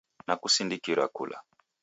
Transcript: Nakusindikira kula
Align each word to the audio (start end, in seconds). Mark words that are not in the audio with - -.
Nakusindikira 0.25 1.05
kula 1.15 1.37